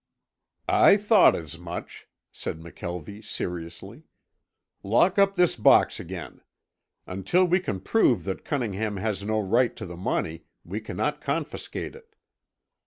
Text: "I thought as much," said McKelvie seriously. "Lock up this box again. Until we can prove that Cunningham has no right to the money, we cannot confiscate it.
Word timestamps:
"I 0.67 0.97
thought 0.97 1.35
as 1.35 1.59
much," 1.59 2.07
said 2.31 2.59
McKelvie 2.59 3.23
seriously. 3.23 4.01
"Lock 4.81 5.19
up 5.19 5.35
this 5.35 5.55
box 5.55 5.99
again. 5.99 6.41
Until 7.05 7.45
we 7.45 7.59
can 7.59 7.79
prove 7.79 8.23
that 8.23 8.43
Cunningham 8.43 8.97
has 8.97 9.23
no 9.23 9.39
right 9.39 9.75
to 9.75 9.85
the 9.85 9.95
money, 9.95 10.45
we 10.65 10.81
cannot 10.81 11.21
confiscate 11.21 11.93
it. 11.93 12.15